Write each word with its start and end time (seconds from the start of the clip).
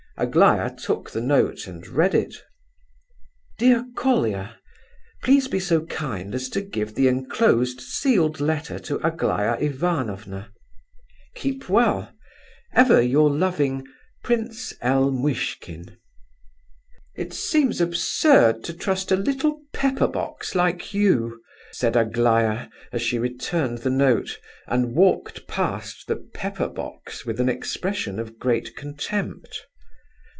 Aglaya 0.17 0.69
took 0.71 1.09
the 1.09 1.21
note, 1.21 1.65
and 1.65 1.87
read 1.87 2.13
it. 2.13 2.35
"DEAR 3.57 3.87
COLIA,—Please 3.95 5.47
be 5.47 5.59
so 5.59 5.85
kind 5.87 6.35
as 6.35 6.47
to 6.49 6.61
give 6.61 6.93
the 6.93 7.07
enclosed 7.07 7.81
sealed 7.81 8.39
letter 8.39 8.77
to 8.77 8.97
Aglaya 8.97 9.57
Ivanovna. 9.59 10.51
Keep 11.33 11.69
well—Ever 11.69 13.01
your 13.01 13.31
loving, 13.31 13.83
"Pr. 14.23 14.33
L. 14.81 15.09
Muishkin." 15.09 15.97
"It 17.15 17.33
seems 17.33 17.81
absurd 17.81 18.63
to 18.65 18.73
trust 18.75 19.11
a 19.11 19.15
little 19.15 19.61
pepper 19.73 20.07
box 20.07 20.53
like 20.53 20.93
you," 20.93 21.41
said 21.71 21.95
Aglaya, 21.95 22.67
as 22.91 23.01
she 23.01 23.17
returned 23.17 23.79
the 23.79 23.89
note, 23.89 24.37
and 24.67 24.93
walked 24.93 25.47
past 25.47 26.05
the 26.07 26.17
"pepper 26.17 26.67
box" 26.67 27.25
with 27.25 27.39
an 27.39 27.49
expression 27.49 28.19
of 28.19 28.37
great 28.37 28.75
contempt. 28.75 29.65